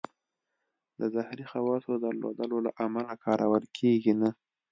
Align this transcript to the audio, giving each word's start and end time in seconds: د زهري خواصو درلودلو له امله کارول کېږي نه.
د 0.99 1.01
زهري 1.13 1.45
خواصو 1.51 1.91
درلودلو 2.03 2.57
له 2.65 2.71
امله 2.85 3.13
کارول 3.25 3.63
کېږي 3.77 4.13
نه. 4.21 4.29